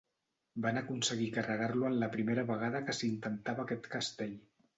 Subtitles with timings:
[0.65, 4.35] Van aconseguir carregar-lo en la primera vegada que s'intentava aquest castell.